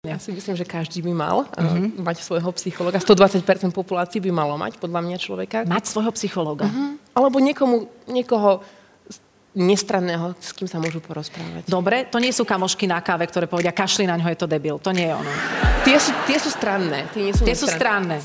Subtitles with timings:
[0.00, 1.92] Ja si myslím, že každý by mal uh-huh.
[2.00, 2.96] mať svojho psychologa.
[2.96, 5.68] 120% populácií by malo mať, podľa mňa človeka.
[5.68, 6.64] Mať svojho psychologa.
[6.64, 6.96] Uh-huh.
[7.12, 8.64] Alebo niekomu, niekoho
[9.52, 11.68] nestranného, s kým sa môžu porozprávať.
[11.68, 14.80] Dobre, to nie sú kamošky na káve, ktoré povedia, kašli na ňo, je to debil.
[14.80, 15.32] To nie je ono.
[15.84, 17.04] Tie sú, tie sú stranné.
[17.12, 18.24] Tie, nie sú tie sú stranné.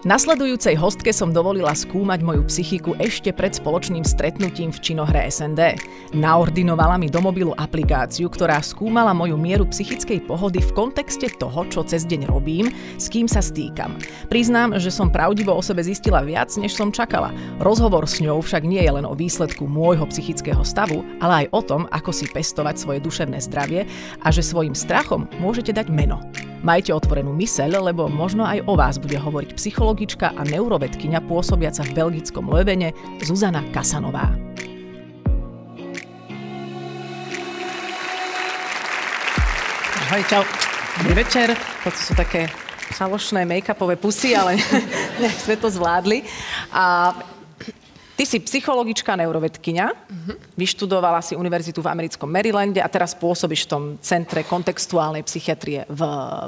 [0.00, 5.76] Nasledujúcej hostke som dovolila skúmať moju psychiku ešte pred spoločným stretnutím v činohre SND.
[6.16, 11.84] Naordinovala mi do mobilu aplikáciu, ktorá skúmala moju mieru psychickej pohody v kontexte toho, čo
[11.84, 14.00] cez deň robím, s kým sa stýkam.
[14.32, 17.28] Priznám, že som pravdivo o sebe zistila viac, než som čakala.
[17.60, 21.60] Rozhovor s ňou však nie je len o výsledku môjho psychického stavu, ale aj o
[21.60, 23.84] tom, ako si pestovať svoje duševné zdravie
[24.24, 26.24] a že svojim strachom môžete dať meno.
[26.60, 31.96] Majte otvorenú myseľ, lebo možno aj o vás bude hovoriť psychologička a neurovedkynia pôsobiaca v
[31.96, 32.92] belgickom Levene
[33.24, 34.28] Zuzana Kasanová.
[40.04, 40.44] Ahoj, čau.
[41.00, 41.56] Dobrý večer.
[41.80, 42.52] Toto sú také
[42.92, 44.60] falošné make-upové pusy, ale
[45.48, 46.28] sme to zvládli.
[46.76, 47.16] A
[48.20, 50.36] Ty si psychologička, neurovedkynia, uh-huh.
[50.52, 56.02] vyštudovala si univerzitu v americkom Marylande a teraz pôsobíš v tom centre kontextuálnej psychiatrie v,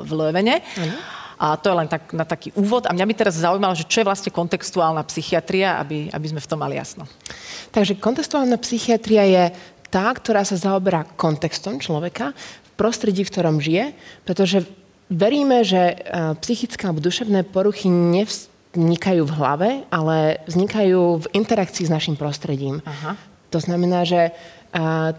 [0.05, 0.61] v Levene.
[0.61, 1.00] Uh-huh.
[1.41, 2.84] A to je len tak, na taký úvod.
[2.84, 6.50] A mňa by teraz zaujímalo, že čo je vlastne kontextuálna psychiatria, aby, aby sme v
[6.53, 7.09] tom mali jasno.
[7.73, 9.45] Takže kontextuálna psychiatria je
[9.89, 13.97] tá, ktorá sa zaoberá kontextom človeka v prostredí, v ktorom žije,
[14.28, 14.69] pretože
[15.09, 21.84] veríme, že eh, psychické alebo duševné poruchy nevz, vznikajú v hlave, ale vznikajú v interakcii
[21.87, 22.81] s našim prostredím.
[22.89, 23.20] Aha.
[23.53, 24.33] To znamená, že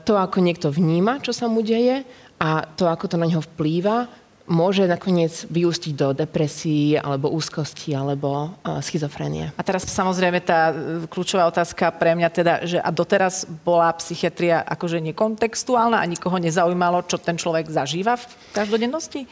[0.03, 2.01] to, ako niekto vníma, čo sa mu deje
[2.41, 4.09] a to, ako to na neho vplýva,
[4.43, 9.55] môže nakoniec vyústiť do depresí alebo úzkosti alebo uh, schizofrenie.
[9.55, 10.73] A teraz samozrejme tá e,
[11.07, 17.07] kľúčová otázka pre mňa teda, že a doteraz bola psychiatria akože nekontextuálna a nikoho nezaujímalo,
[17.07, 19.23] čo ten človek zažíva v každodennosti?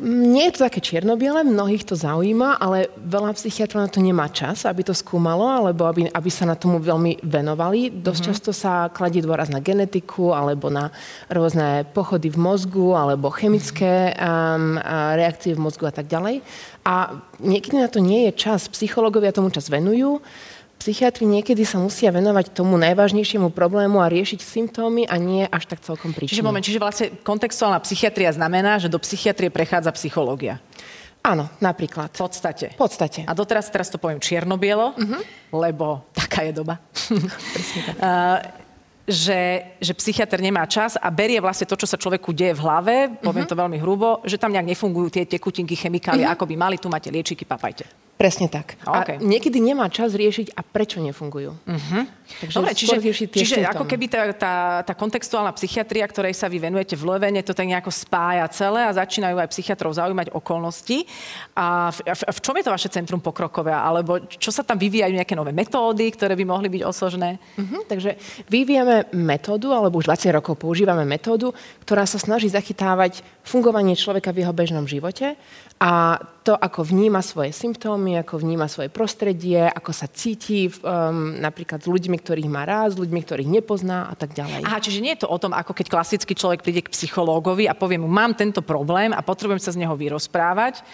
[0.00, 4.64] Nie je to také čierno-biele, mnohých to zaujíma, ale veľa psychiatrov na to nemá čas,
[4.64, 7.92] aby to skúmalo, alebo aby, aby sa na tomu veľmi venovali.
[7.92, 8.28] Dosť mm-hmm.
[8.32, 10.88] často sa kladie dôraz na genetiku, alebo na
[11.30, 14.16] rôzne pochody v mozgu, alebo chemické
[14.54, 14.78] um,
[15.18, 16.40] reakcie v mozgu a tak ďalej.
[16.86, 18.70] A niekedy na to nie je čas.
[18.70, 20.22] Psychológovia tomu čas venujú,
[20.78, 25.80] psychiatri niekedy sa musia venovať tomu najvážnejšiemu problému a riešiť symptómy a nie až tak
[25.80, 26.36] celkom príčiny.
[26.36, 30.60] Čiže moment, čiže vlastne kontextuálna psychiatria znamená, že do psychiatrie prechádza psychológia.
[31.24, 32.12] Áno, napríklad.
[32.12, 32.76] V podstate.
[32.76, 33.24] V podstate.
[33.24, 35.20] A doteraz, teraz to poviem čierno-bielo, uh-huh.
[35.56, 36.76] lebo taká je doba.
[37.56, 37.96] Presne tak.
[37.96, 38.63] Uh,
[39.04, 42.96] že, že psychiatr nemá čas a berie vlastne to, čo sa človeku deje v hlave,
[43.20, 43.52] poviem uh-huh.
[43.52, 46.36] to veľmi hrubo, že tam nejak nefungujú tie tekutinky, chemikálie, uh-huh.
[46.36, 47.84] ako by mali, tu máte liečiky, papajte.
[48.14, 48.78] Presne tak.
[48.86, 49.18] Okay.
[49.18, 51.50] A niekedy nemá čas riešiť a prečo nefungujú.
[51.50, 52.02] Uh-huh.
[52.24, 54.54] Takže Dobre, čiže, čiže ako keby tá, tá,
[54.86, 58.94] tá kontextuálna psychiatria, ktorej sa vy venujete v Levene, to tak nejako spája celé a
[58.94, 61.10] začínajú aj psychiatrov zaujímať okolnosti.
[61.58, 63.74] A v, v, v čom je to vaše centrum pokrokové?
[63.74, 67.42] Alebo čo sa tam vyvíjajú nejaké nové metódy, ktoré by mohli byť osožné?
[67.58, 67.82] Uh-huh.
[67.90, 68.14] Takže
[68.46, 71.50] vyvíjame metódu, alebo už 20 rokov používame metódu,
[71.82, 75.34] ktorá sa snaží zachytávať fungovanie človeka v jeho bežnom živote
[75.82, 81.80] a to, ako vníma svoje symptómy, ako vníma svoje prostredie, ako sa cíti um, napríklad
[81.80, 84.68] s ľuďmi, ktorých má rád, s ľuďmi, ktorých nepozná a tak ďalej.
[84.68, 87.72] Aha, čiže nie je to o tom, ako keď klasický človek príde k psychológovi a
[87.72, 90.84] povie mu, mám tento problém a potrebujem sa z neho vyrozprávať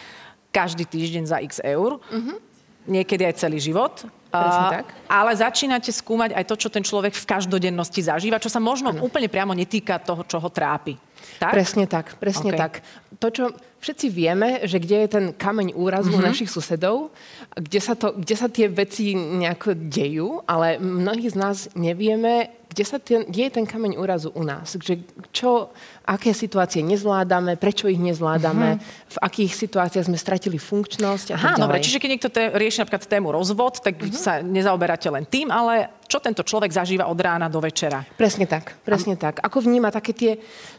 [0.54, 1.98] každý týždeň za x eur.
[1.98, 2.38] Uh-huh.
[2.86, 4.06] Niekedy aj celý život.
[4.30, 4.94] Uh, tak.
[5.10, 9.02] Ale začínate skúmať aj to, čo ten človek v každodennosti zažíva, čo sa možno ano.
[9.02, 10.94] úplne priamo netýka toho, čo ho trápi.
[11.42, 11.50] Tak?
[11.50, 12.60] Presne tak, presne okay.
[12.60, 12.72] tak.
[13.18, 13.44] To, čo
[13.80, 16.28] všetci vieme, že kde je ten kameň úrazu mm-hmm.
[16.28, 17.10] našich susedov,
[17.56, 22.84] kde sa, to, kde sa tie veci nejako dejú, ale mnohí z nás nevieme, kde,
[22.86, 24.78] sa ten, kde je ten kameň úrazu u nás.
[24.78, 25.02] Že
[25.34, 25.74] čo,
[26.06, 29.14] aké situácie nezvládame, prečo ich nezvládame, uh-huh.
[29.14, 32.86] v akých situáciách sme stratili funkčnosť a Aha, tak dobre, čiže keď niekto te, rieši
[32.86, 34.14] napríklad tému rozvod, tak uh-huh.
[34.14, 38.02] sa nezaoberáte len tým, ale čo tento človek zažíva od rána do večera.
[38.18, 39.30] Presne tak, presne a...
[39.30, 39.42] tak.
[39.42, 40.32] Ako vníma také tie...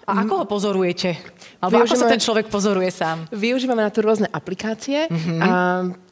[0.04, 1.16] A ako ho pozorujete?
[1.64, 1.88] Alebo využívame...
[1.88, 3.32] ako sa ten človek pozoruje sám?
[3.32, 5.08] Využívame na to rôzne aplikácie.
[5.08, 5.40] Uh-huh.
[5.40, 5.50] A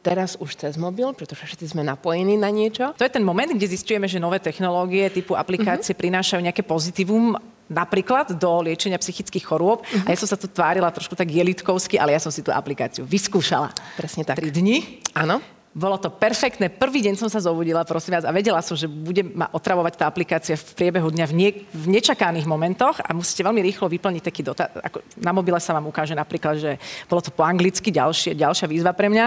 [0.00, 2.96] teraz už cez mobil, pretože všetci sme napojení na niečo.
[2.96, 6.02] To je ten moment, kde zistujeme, že nové technológie typu aplikácie uh-huh.
[6.02, 7.36] prinášajú nejaké pozitívum
[7.70, 9.84] napríklad do liečenia psychických chorôb.
[9.84, 10.06] Uh-huh.
[10.08, 13.06] A ja som sa tu tvárila trošku tak jelitkovsky, ale ja som si tú aplikáciu
[13.06, 13.70] vyskúšala.
[13.94, 14.40] Presne tak.
[14.40, 15.04] 3 dni.
[15.14, 15.59] Áno.
[15.70, 16.66] Bolo to perfektné.
[16.66, 20.10] Prvý deň som sa zobudila, prosím vás, a vedela som, že bude ma otravovať tá
[20.10, 24.42] aplikácia v priebehu dňa v, nie, v nečakaných momentoch a musíte veľmi rýchlo vyplniť taký
[24.42, 24.66] dotaz.
[24.74, 26.74] Ako na mobile sa vám ukáže napríklad, že
[27.06, 29.26] bolo to po anglicky, ďalšie, ďalšia výzva pre mňa.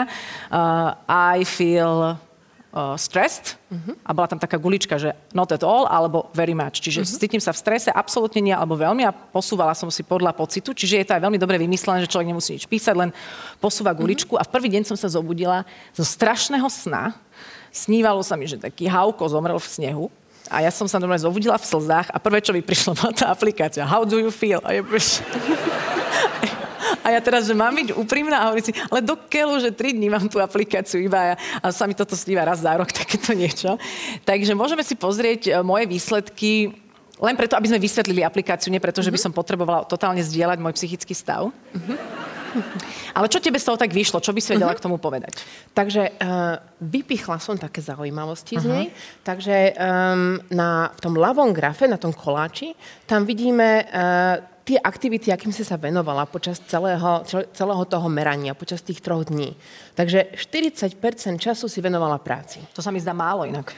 [0.51, 2.19] Uh, I feel
[2.73, 3.93] uh, stressed uh-huh.
[4.01, 6.81] a bola tam taká gulička, že not at all alebo very much.
[6.81, 7.21] Čiže uh-huh.
[7.21, 10.73] cítim sa v strese, absolútne nie alebo veľmi a posúvala som si podľa pocitu.
[10.73, 13.09] Čiže je to aj veľmi dobre vymyslené, že človek nemusí nič písať, len
[13.61, 14.35] posúva guličku.
[14.35, 14.41] Uh-huh.
[14.41, 17.13] A v prvý deň som sa zobudila zo strašného sna.
[17.69, 20.05] Snívalo sa mi, že taký hauko zomrel v snehu.
[20.51, 23.31] A ja som sa normálne zobudila v slzách a prvé, čo mi prišlo, bola tá
[23.31, 23.87] aplikácia.
[23.87, 24.59] How do you feel?
[24.65, 24.83] A ja
[27.03, 29.99] A ja teraz, že mám byť úprimná a hovorím si, ale do keľu, že 3
[29.99, 33.35] dní mám tú aplikáciu iba a, a sa mi toto sníva raz za rok, takéto
[33.35, 33.75] niečo.
[34.23, 36.83] Takže môžeme si pozrieť e, moje výsledky
[37.23, 39.25] len preto, aby sme vysvetlili aplikáciu, nie preto, že by mhm.
[39.29, 41.53] som potrebovala totálne zdieľať môj psychický stav.
[41.53, 41.97] Uh-huh.
[43.17, 44.21] Ale čo tebe z toho tak vyšlo?
[44.21, 44.81] Čo by si vedela uh-huh.
[44.81, 45.41] k tomu povedať?
[45.73, 48.65] Takže uh, vypichla som také zaujímavosti uh-huh.
[48.65, 48.85] z nej.
[49.25, 52.77] Takže um, na, v tom ľavom grafe, na tom koláči,
[53.09, 58.79] tam vidíme uh, tie aktivity, akým si sa venovala počas celého, celého toho merania, počas
[58.79, 59.55] tých troch dní.
[59.95, 60.95] Takže 40%
[61.39, 62.63] času si venovala práci.
[62.73, 63.75] To sa mi zdá málo inak.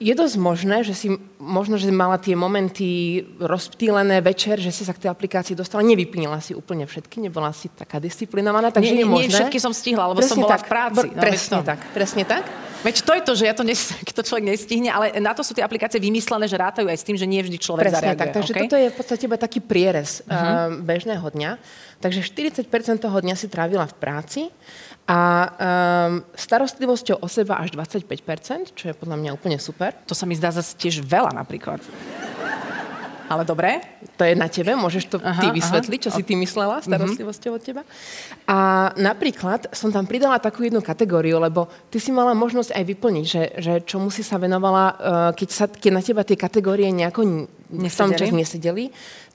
[0.00, 4.96] Je dosť možné, že si možno, že mala tie momenty rozptýlené večer, že si sa
[4.96, 9.04] k tej aplikácii dostala, nevypínila si úplne všetky, nebola si taká disciplinovaná, takže nie, nie,
[9.04, 9.28] je možné.
[9.28, 11.06] Nie, všetky som stihla, lebo presne som bola tak, v práci.
[11.12, 12.44] No, presne tak, presne tak.
[12.80, 15.52] Veď to je to, že ja to, nes- to človek nestihne, ale na to sú
[15.52, 18.20] tie aplikácie vymyslené, že rátajú aj s tým, že nie vždy človek Presne zareaguje.
[18.24, 18.62] tak, takže okay?
[18.64, 20.32] toto je v podstate iba taký prierez uh-huh.
[20.32, 21.50] uh, bežného dňa.
[22.00, 22.64] Takže 40%
[23.04, 24.42] toho dňa si trávila v práci
[25.04, 29.92] a um, starostlivosťou o seba až 25%, čo je podľa mňa úplne super.
[30.08, 31.84] To sa mi zdá zase tiež veľa napríklad.
[33.30, 33.78] Ale dobre.
[34.18, 36.04] To je na tebe, môžeš to aha, ty vysvetliť, aha.
[36.04, 37.82] čo si ty myslela, starostlivosťou od teba.
[38.50, 43.24] A napríklad som tam pridala takú jednu kategóriu, lebo ty si mala možnosť aj vyplniť,
[43.24, 44.96] že, že čomu si sa venovala, uh,
[45.38, 48.90] keď, sa, keď na teba tie kategórie nejako v tom čas nesedeli,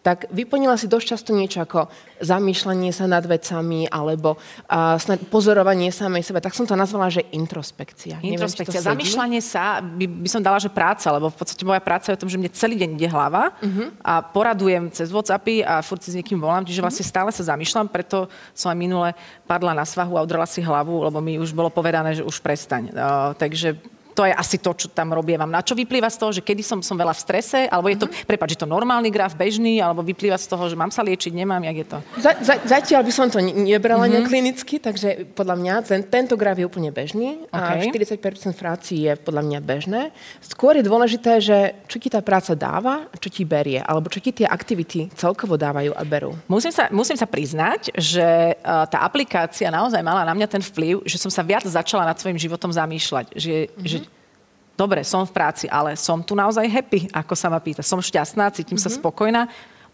[0.05, 1.89] tak vyplnila si dosť často niečo ako
[2.21, 5.01] zamýšľanie sa nad vecami alebo uh,
[5.33, 6.45] pozorovanie samej sebe.
[6.45, 8.21] Tak som to nazvala, že introspekcia.
[8.21, 8.85] Introspekcia.
[8.85, 12.17] Neviem, zamýšľanie sa by, by som dala, že práca, lebo v podstate moja práca je
[12.17, 13.97] o tom, že mne celý deň ide hlava uh-huh.
[14.05, 17.89] a poradujem cez WhatsAppy a furt si s niekým volám, čiže vlastne stále sa zamýšľam,
[17.89, 19.09] preto som aj minule
[19.49, 22.93] padla na svahu a udrela si hlavu, lebo mi už bolo povedané, že už prestaň.
[22.93, 25.51] Uh, takže to je asi to, čo tam robievam.
[25.51, 28.07] Na čo vyplýva z toho, že kedy som, som veľa v strese, alebo je to,
[28.07, 28.23] mm-hmm.
[28.23, 31.59] prepáč, je to normálny graf, bežný, alebo vyplýva z toho, že mám sa liečiť, nemám,
[31.67, 31.97] jak je to?
[32.23, 34.25] Za, za, zatiaľ by som to nebrala mm-hmm.
[34.25, 37.83] klinicky, takže podľa mňa ten, tento graf je úplne bežný okay.
[37.83, 40.01] a 40% práci je podľa mňa bežné.
[40.39, 44.23] Skôr je dôležité, že čo ti tá práca dáva a čo ti berie, alebo čo
[44.23, 46.31] ti tie aktivity celkovo dávajú a berú.
[46.47, 51.03] Musím sa, musím sa priznať, že uh, tá aplikácia naozaj mala na mňa ten vplyv,
[51.03, 53.35] že som sa viac začala nad svojim životom zamýšľať.
[53.35, 53.83] Že, mm-hmm.
[53.83, 53.97] že
[54.77, 57.81] dobre, som v práci, ale som tu naozaj happy, ako sa ma pýta.
[57.81, 58.85] Som šťastná, cítim mm-hmm.
[58.85, 58.97] sa mhm.
[59.01, 59.41] spokojná.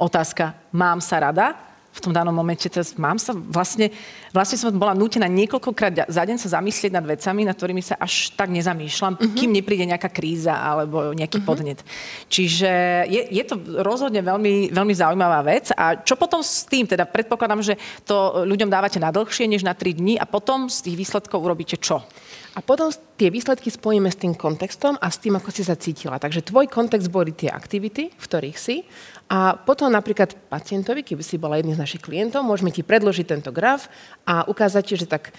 [0.02, 1.72] Otázka, mám sa rada?
[1.92, 3.92] v tom danom momente teraz mám sa vlastne,
[4.32, 8.32] vlastne som bola nútená niekoľkokrát za deň sa zamyslieť nad vecami, nad ktorými sa až
[8.32, 9.36] tak nezamýšľam, uh-huh.
[9.36, 11.48] kým nepríde nejaká kríza alebo nejaký uh-huh.
[11.52, 11.84] podnet.
[12.32, 12.72] Čiže
[13.12, 15.76] je, je to rozhodne veľmi, veľmi zaujímavá vec.
[15.76, 16.88] A čo potom s tým?
[16.88, 17.76] Teda predpokladám, že
[18.08, 21.76] to ľuďom dávate na dlhšie než na 3 dní a potom z tých výsledkov urobíte
[21.76, 22.08] čo?
[22.52, 26.20] A potom tie výsledky spojíme s tým kontextom a s tým, ako si sa cítila.
[26.20, 28.84] Takže tvoj kontext boli tie aktivity, v ktorých si.
[29.32, 33.56] A potom napríklad pacientovi, keby si bola jedným z našich klientov, môžeme ti predložiť tento
[33.56, 33.88] graf
[34.28, 35.32] a ukázať ti, že tak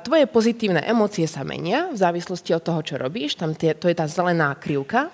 [0.00, 3.36] tvoje pozitívne emócie sa menia v závislosti od toho, čo robíš.
[3.36, 5.12] Tam tie, to je tá zelená krivka.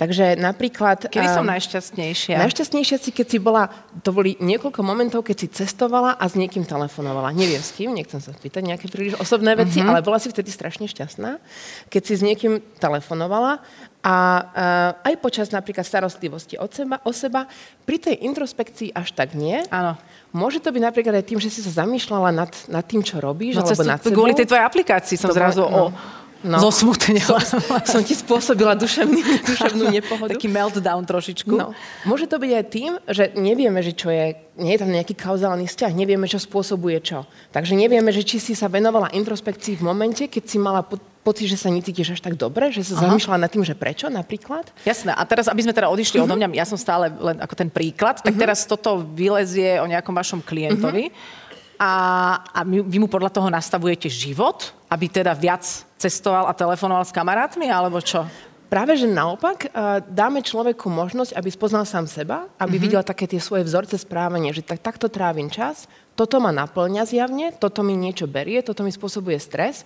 [0.00, 1.12] Takže napríklad...
[1.12, 2.40] Kedy som najšťastnejšia?
[2.40, 3.68] Najšťastnejšia si, keď si bola...
[4.00, 7.36] To boli niekoľko momentov, keď si cestovala a s niekým telefonovala.
[7.36, 9.92] Neviem s kým, nechcem sa spýtať nejaké príliš osobné veci, uh-huh.
[9.92, 11.36] ale bola si vtedy strašne šťastná,
[11.92, 13.60] keď si s niekým telefonovala
[14.00, 14.16] a
[14.96, 17.44] uh, aj počas napríklad starostlivosti od seba, o seba,
[17.84, 19.60] pri tej introspekcii až tak nie.
[19.68, 20.00] Áno.
[20.32, 23.60] Môže to byť napríklad aj tým, že si sa zamýšľala nad, nad tým, čo robíš,
[23.60, 24.24] no, alebo nad sebou.
[24.24, 25.68] Kvôli tej tvojej aplikácii som to zrazu no.
[25.68, 25.82] o
[26.44, 26.58] no.
[26.60, 27.40] zosmutnila.
[27.40, 30.32] Som, som ti spôsobila duševný, duševnú nepohodu.
[30.36, 31.54] Taký meltdown trošičku.
[31.54, 31.76] No.
[32.08, 35.68] Môže to byť aj tým, že nevieme, že čo je, nie je tam nejaký kauzálny
[35.68, 37.28] vzťah, nevieme, čo spôsobuje čo.
[37.52, 41.52] Takže nevieme, že či si sa venovala introspekcii v momente, keď si mala po, pocit,
[41.52, 43.02] že sa necítiš až tak dobre, že sa Aha.
[43.10, 44.72] zamýšľala nad tým, že prečo napríklad?
[44.88, 45.12] Jasné.
[45.12, 46.28] A teraz, aby sme teda odišli uh-huh.
[46.28, 48.42] odo mňa, ja som stále len ako ten príklad, tak uh-huh.
[48.48, 51.12] teraz toto vylezie o nejakom vašom klientovi.
[51.12, 51.38] Uh-huh
[51.80, 51.92] a,
[52.52, 55.64] a vy mu podľa toho nastavujete život, aby teda viac
[55.96, 58.28] cestoval a telefonoval s kamarátmi, alebo čo?
[58.70, 59.66] práve, že naopak
[60.06, 62.84] dáme človeku možnosť, aby spoznal sám seba, aby mm-hmm.
[62.86, 67.50] videl také tie svoje vzorce správania, že tak, takto trávim čas, toto ma naplňa zjavne,
[67.58, 69.82] toto mi niečo berie, toto mi spôsobuje stres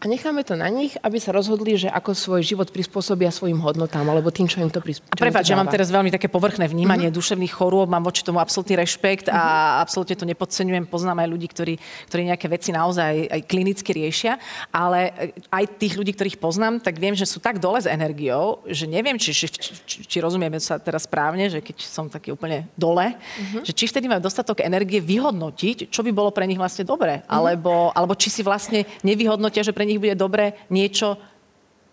[0.00, 4.08] a necháme to na nich, aby sa rozhodli, že ako svoj život prispôsobia svojim hodnotám,
[4.08, 5.20] alebo tým, čo im to prispôsobia.
[5.20, 7.20] Prepač, ja mám teraz veľmi také povrchné vnímanie uh-huh.
[7.20, 9.36] duševných chorôb, mám voči tomu absolútny rešpekt uh-huh.
[9.36, 9.76] a mhm.
[9.84, 10.88] absolútne to nepodceňujem.
[10.88, 11.74] Poznám aj ľudí, ktorí,
[12.08, 14.40] ktorí nejaké veci naozaj aj klinicky riešia,
[14.72, 15.12] ale
[15.52, 19.20] aj tých ľudí, ktorých poznám, tak viem, že sú tak dole s energiou, že neviem,
[19.20, 23.68] či, či, či, či rozumieme sa teraz správne, že keď som taký úplne dole, uh-huh.
[23.68, 27.36] že či vtedy majú dostatok energie vyhodnotiť, čo by bolo pre nich vlastne dobré, uh-huh.
[27.36, 31.18] alebo, alebo či si vlastne nevyhodnotia, že pre nich bude dobre niečo,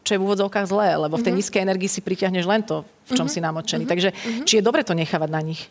[0.07, 1.43] čo je v úvodzovkách zlé, lebo v tej mm-hmm.
[1.43, 3.33] nízkej energii si priťahneš len to, v čom mm-hmm.
[3.33, 3.83] si namočený.
[3.83, 3.91] Mm-hmm.
[3.91, 4.45] Takže mm-hmm.
[4.47, 5.67] či je dobre to nechávať na nich?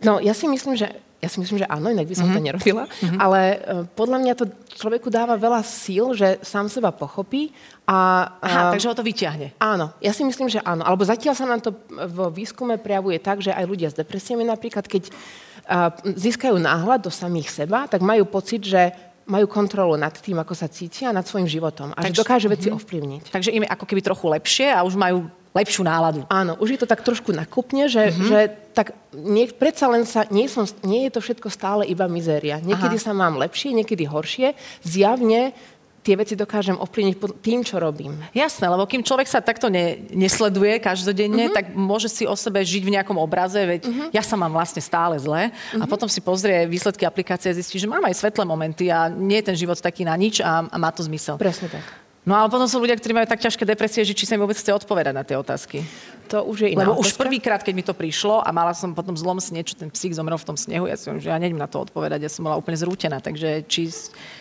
[0.00, 0.88] No, ja si myslím, že
[1.20, 2.40] ja si myslím, že áno, inak by som mm-hmm.
[2.40, 3.20] to nerobila, mm-hmm.
[3.24, 4.44] ale uh, podľa mňa to
[4.80, 7.52] človeku dáva veľa síl, že sám seba pochopí
[7.84, 8.24] a...
[8.40, 9.52] Aha, uh, takže ho to vyťahne.
[9.60, 10.80] Áno, ja si myslím, že áno.
[10.80, 14.88] Alebo zatiaľ sa nám to v výskume prejavuje tak, že aj ľudia s depresiami napríklad,
[14.88, 18.96] keď uh, získajú náhľad do samých seba, tak majú pocit, že
[19.30, 21.94] majú kontrolu nad tým, ako sa cítia, nad svojim životom.
[21.94, 22.82] A Takže, že dokáže veci uh-huh.
[22.82, 23.30] ovplyvniť.
[23.30, 26.26] Takže im je ako keby trochu lepšie a už majú lepšiu náladu.
[26.30, 28.26] Áno, už je to tak trošku nakupne, že, uh-huh.
[28.26, 28.38] že
[28.74, 32.62] tak nie, predsa len sa, nie, som, nie je to všetko stále iba mizéria.
[32.62, 33.04] Niekedy Aha.
[33.06, 34.54] sa mám lepšie, niekedy horšie.
[34.86, 35.54] Zjavne
[36.00, 38.16] tie veci dokážem ovplyvniť tým, čo robím.
[38.32, 41.56] Jasné, lebo kým človek sa takto ne, nesleduje každodenne, uh-huh.
[41.56, 44.08] tak môže si o sebe žiť v nejakom obraze, veď uh-huh.
[44.12, 45.80] ja sa mám vlastne stále zle uh-huh.
[45.80, 49.44] a potom si pozrie výsledky aplikácie a zistí, že mám aj svetlé momenty a nie
[49.44, 51.36] je ten život taký na nič a, a má to zmysel.
[51.36, 52.09] Presne tak.
[52.20, 54.56] No ale potom sú ľudia, ktorí majú tak ťažké depresie, že či sa im vôbec
[54.56, 55.80] chce odpovedať na tie otázky.
[56.28, 57.16] To už je iná Lebo otázka.
[57.16, 60.12] už prvýkrát, keď mi to prišlo a mala som potom zlom sne, čo ten psík
[60.12, 62.60] zomrel v tom snehu, ja som, že ja neviem na to odpovedať, ja som bola
[62.60, 63.88] úplne zrútená, takže či,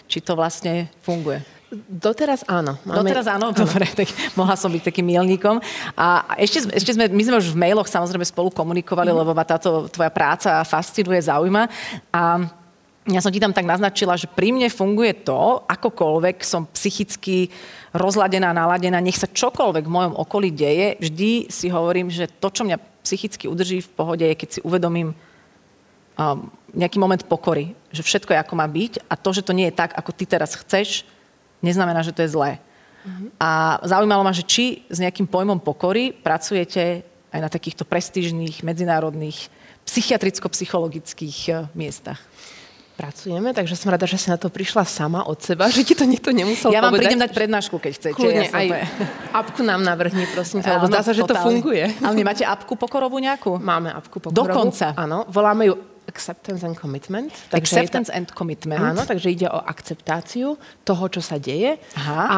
[0.05, 1.39] či to vlastne funguje.
[1.71, 2.81] Doteraz áno.
[2.81, 3.05] Máme...
[3.05, 5.61] Doteraz áno, dobre, tak mohla som byť takým milníkom.
[5.93, 9.17] A ešte, ešte sme, my sme už v mailoch samozrejme spolu komunikovali, mm.
[9.21, 11.69] lebo ma táto tvoja práca fascinuje, zaujíma.
[12.09, 12.41] A
[13.07, 17.47] ja som ti tam tak naznačila, že pri mne funguje to, akokoľvek som psychicky
[17.95, 22.67] rozladená, naladená, nech sa čokoľvek v mojom okolí deje, vždy si hovorím, že to, čo
[22.67, 28.35] mňa psychicky udrží v pohode, je keď si uvedomím um, nejaký moment pokory, že všetko
[28.35, 31.07] je ako má byť a to, že to nie je tak, ako ty teraz chceš,
[31.63, 32.51] neznamená, že to je zlé.
[32.59, 33.31] Uh-huh.
[33.41, 37.01] A zaujímalo ma, že či s nejakým pojmom pokory pracujete
[37.31, 39.49] aj na takýchto prestížnych medzinárodných
[39.87, 42.21] psychiatricko-psychologických eh, miestach
[42.99, 46.03] pracujeme, takže som rada, že si na to prišla sama od seba, že ti to
[46.03, 46.83] nikto nemusel ja povedať.
[46.83, 48.19] Ja vám prídem dať prednášku, keď chcete.
[48.19, 48.67] Kľudne, ja aj
[49.31, 51.87] apku nám navrhni, prosím ťa, lebo zdá sa, že to funguje.
[52.03, 53.55] Ale nemáte apku pokorovú nejakú?
[53.55, 54.51] Máme apku pokorovú.
[54.51, 54.91] Dokonca?
[54.99, 55.79] Áno, voláme ju
[56.09, 57.29] acceptance and commitment.
[57.53, 58.81] Takže acceptance and commitment.
[58.81, 61.77] Áno, takže ide o akceptáciu toho, čo sa deje.
[61.93, 62.21] Aha.
[62.25, 62.37] A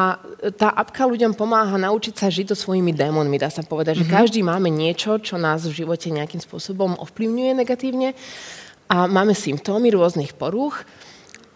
[0.52, 4.12] tá apka ľuďom pomáha naučiť sa žiť so svojimi démonmi, dá sa povedať, mm-hmm.
[4.12, 4.18] že mhm.
[4.20, 8.12] každý máme niečo, čo nás v živote nejakým spôsobom ovplyvňuje negatívne
[8.92, 10.84] a máme symptómy rôznych porúch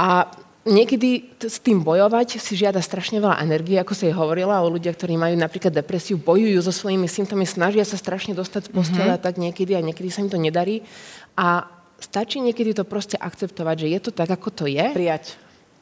[0.01, 0.25] a
[0.65, 4.97] niekedy s tým bojovať si žiada strašne veľa energie, ako sa jej hovorila o ľudia,
[4.97, 9.27] ktorí majú napríklad depresiu, bojujú so svojimi symptómami, snažia sa strašne dostať z postele mm-hmm.
[9.29, 10.81] tak niekedy a niekedy sa im to nedarí.
[11.37, 11.69] A
[12.01, 14.87] stačí niekedy to proste akceptovať, že je to tak, ako to je.
[14.97, 15.37] Prijať.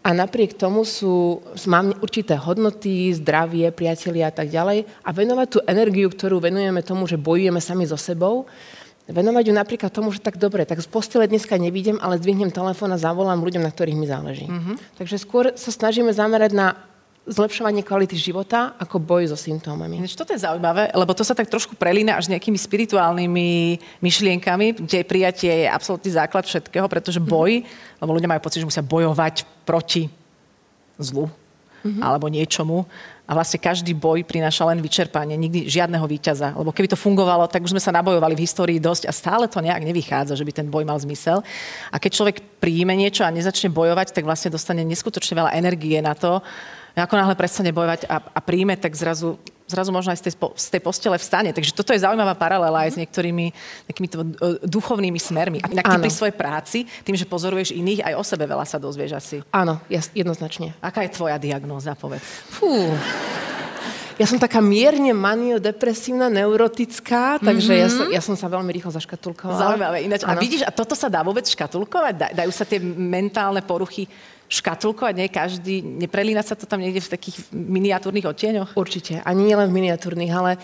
[0.05, 4.85] A napriek tomu sú, mám určité hodnoty, zdravie, priatelia a tak ďalej.
[5.01, 8.45] A venovať tú energiu, ktorú venujeme tomu, že bojujeme sami so sebou,
[9.09, 12.93] venovať ju napríklad tomu, že tak dobre, tak z postele dneska nevidím, ale zdvihnem telefón
[12.93, 14.49] a zavolám ľuďom, na ktorých mi záleží.
[14.49, 14.97] Mm-hmm.
[14.97, 16.77] Takže skôr sa snažíme zamerať na
[17.25, 19.97] zlepšovanie kvality života ako boj so symptómami.
[19.97, 25.09] Než toto je zaujímavé, lebo to sa tak trošku prelína až nejakými spirituálnymi myšlienkami, kde
[25.09, 27.29] prijatie je absolútny základ všetkého, pretože mhm.
[27.29, 28.01] boj, mm-hmm.
[28.05, 30.09] lebo ľudia majú pocit, že musia bojovať proti
[31.01, 31.33] zlu
[31.85, 32.03] mm-hmm.
[32.05, 32.85] alebo niečomu,
[33.25, 36.53] a vlastne každý boj prináša len vyčerpanie, nikdy žiadneho víťaza.
[36.53, 39.65] Lebo keby to fungovalo, tak už sme sa nabojovali v histórii dosť a stále to
[39.65, 41.41] nejak nevychádza, že by ten boj mal zmysel.
[41.89, 46.13] A keď človek príjme niečo a nezačne bojovať, tak vlastne dostane neskutočne veľa energie na
[46.13, 46.45] to,
[46.95, 50.69] ako náhle prestane bojovať a, a príjme, tak zrazu, zrazu možno aj z tej, z
[50.77, 51.51] tej postele vstane.
[51.57, 53.51] Takže toto je zaujímavá paralela aj s niektorými
[53.89, 54.27] takýmito e,
[54.65, 55.59] duchovnými smermi.
[55.65, 59.13] A ty pri svojej práci, tým, že pozoruješ iných, aj o sebe veľa sa dozvieš
[59.17, 59.37] asi.
[59.49, 60.77] Áno, jednoznačne.
[60.85, 62.25] Aká je tvoja diagnóza, povedz?
[62.53, 62.93] Fú.
[64.15, 67.83] Ja som taká mierne maniodepresívna, neurotická, takže mm-hmm.
[67.83, 69.75] ja, som, ja som sa veľmi rýchlo zaškatulkovala.
[69.75, 70.07] Zaujímavé.
[70.07, 72.31] Ináč, a vidíš, a toto sa dá vôbec škatulkovať?
[72.31, 74.07] Dajú sa tie mentálne poruchy
[74.55, 78.79] škatulkovať, nie každý, neprelína sa to tam niekde v takých miniatúrnych odtieňoch?
[78.79, 80.63] Určite, ani nielen v miniatúrnych, ale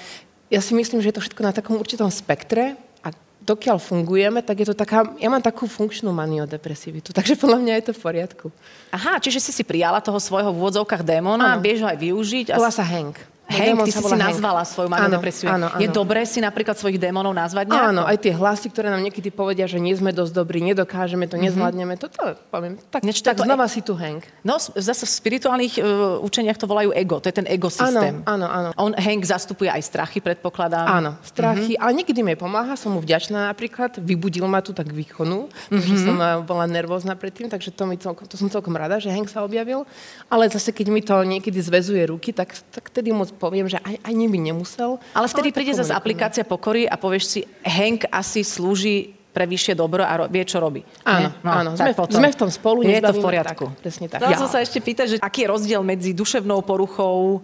[0.50, 2.74] ja si myslím, že je to všetko na takom určitom spektre
[3.06, 7.72] a dokiaľ fungujeme, tak je to taká, ja mám takú funkčnú maniodepresivitu, takže podľa mňa
[7.78, 8.46] je to v poriadku.
[8.90, 12.46] Aha, čiže si si prijala toho svojho v úvodzovkách démona, a vieš ho aj využiť.
[12.58, 12.74] Volá a...
[12.74, 13.29] sa Hank.
[13.50, 15.50] Hank, ty si si nazvala svoju maniu depresiu.
[15.50, 15.82] Áno, áno.
[15.82, 17.90] Je dobré si napríklad svojich démonov nazvať nejako?
[17.90, 21.34] Áno, aj tie hlasy, ktoré nám niekedy povedia, že nie sme dosť dobrí, nedokážeme to,
[21.34, 21.50] mm-hmm.
[21.50, 22.78] nezvládneme to, to poviem.
[22.94, 23.72] Tak, Neč, tak to znova e...
[23.74, 24.22] si tu Hank.
[24.46, 28.22] No, zase v spirituálnych uh, učeniach to volajú ego, to je ten ego systém.
[28.22, 28.68] Áno, áno, áno.
[28.78, 30.86] On, Hank, zastupuje aj strachy, predpokladám.
[30.86, 31.82] Áno, strachy, mm-hmm.
[31.82, 35.82] ale niekedy mi pomáha, som mu vďačná napríklad, vybudil ma tu tak výkonu, mm-hmm.
[35.82, 39.10] že som uh, bola nervózna predtým, takže to, mi celkom, to som celkom rada, že
[39.10, 39.82] Hank sa objavil.
[40.30, 43.96] Ale zase, keď mi to niekedy zväzuje ruky, tak, tak tedy moc poviem, že aj,
[44.04, 45.00] aj by nemusel.
[45.16, 49.78] Ale vtedy ale príde zase aplikácia pokory a povieš si, Hank asi slúži pre vyššie
[49.78, 50.84] dobro a ro- vie, čo robí.
[51.06, 51.70] Áno, no, áno.
[51.78, 52.18] Sme, potom.
[52.20, 52.84] sme v tom spolu.
[52.84, 53.64] Je to v poriadku.
[53.72, 54.20] Tak, presne tak.
[54.26, 54.36] ja.
[54.36, 57.40] som sa ešte pýtať, že aký je rozdiel medzi duševnou poruchou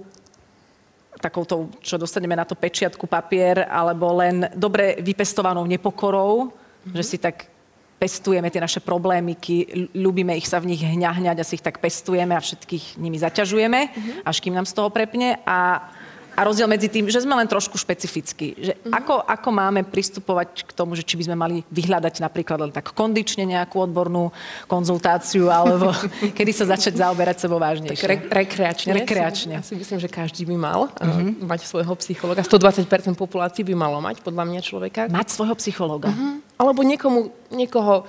[1.16, 6.92] takouto, čo dostaneme na to pečiatku papier, alebo len dobre vypestovanou nepokorou, mm-hmm.
[6.92, 7.48] že si tak
[7.96, 12.36] pestujeme tie naše problémiky, ľúbime ich sa v nich hňahňať a si ich tak pestujeme
[12.36, 14.28] a všetkých nimi zaťažujeme, mm-hmm.
[14.28, 15.40] až kým nám z toho prepne.
[15.48, 15.88] A
[16.36, 18.60] a rozdiel medzi tým, že sme len trošku špecifickí.
[18.60, 18.92] Že mm-hmm.
[18.92, 22.92] ako, ako máme pristupovať k tomu, že či by sme mali vyhľadať napríklad len tak
[22.92, 24.28] kondične nejakú odbornú
[24.68, 25.96] konzultáciu, alebo
[26.36, 28.04] kedy sa začať zaoberať sebou vážnejšie.
[28.04, 28.90] Tak re- rekreačne.
[28.92, 29.54] Rekreačne.
[29.56, 31.48] Ja si myslím, že každý by mal mm-hmm.
[31.48, 32.44] mať svojho psychologa.
[32.44, 32.84] 120%
[33.16, 35.00] populácií by malo mať, podľa mňa človeka.
[35.08, 36.12] Mať svojho psychologa.
[36.12, 36.60] Mm-hmm.
[36.60, 38.04] Alebo niekomu, niekoho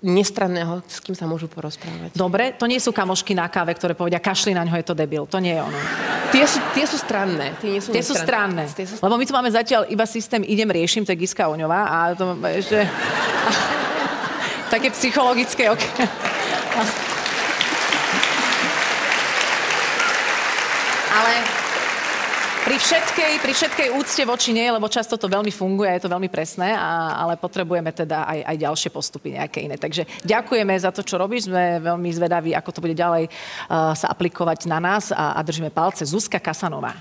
[0.00, 2.16] nestranného, s kým sa môžu porozprávať.
[2.16, 5.28] Dobre, to nie sú kamošky na káve, ktoré povedia, kašli na ňo, je to debil.
[5.28, 5.78] To nie je ono.
[6.32, 7.52] Tie sú, tie sú stranné.
[7.60, 8.64] Tie, nie sú tie sú stranné.
[8.72, 8.96] Tie sú...
[8.96, 12.32] Lebo my tu máme zatiaľ iba systém idem, riešim, to je Giska Oňová a to
[12.48, 12.80] ešte...
[14.70, 15.82] také psychologické ok.
[21.10, 21.32] Ale
[22.64, 26.26] pri všetkej, pri všetkej úcte voči nie, lebo často to veľmi funguje, je to veľmi
[26.26, 29.78] presné, a, ale potrebujeme teda aj, aj ďalšie postupy nejaké iné.
[29.78, 31.46] Takže ďakujeme za to, čo robíš.
[31.46, 35.70] Sme veľmi zvedaví, ako to bude ďalej uh, sa aplikovať na nás a, a držíme
[35.70, 36.02] palce.
[36.02, 36.98] Zuzka Kasanová.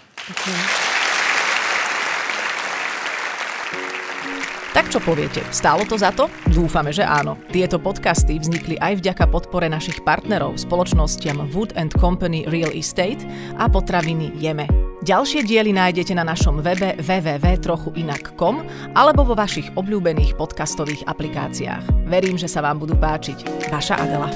[4.70, 5.42] Tak čo poviete?
[5.50, 6.30] Stálo to za to?
[6.54, 7.42] Dúfame, že áno.
[7.50, 13.26] Tieto podcasty vznikli aj vďaka podpore našich partnerov, spoločnostiam Wood Company Real Estate
[13.58, 14.79] a potraviny Jeme.
[15.00, 18.56] Ďalšie diely nájdete na našom webe www.trochuinak.com
[19.00, 22.08] alebo vo vašich obľúbených podcastových aplikáciách.
[22.12, 23.72] Verím, že sa vám budú páčiť.
[23.72, 24.28] Vaša Adela.